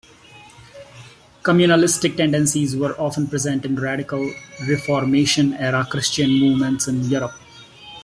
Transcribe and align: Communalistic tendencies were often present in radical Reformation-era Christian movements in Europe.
Communalistic 1.43 2.15
tendencies 2.17 2.75
were 2.75 2.99
often 2.99 3.27
present 3.27 3.65
in 3.65 3.75
radical 3.75 4.33
Reformation-era 4.67 5.85
Christian 5.91 6.31
movements 6.39 6.87
in 6.87 7.03
Europe. 7.03 7.35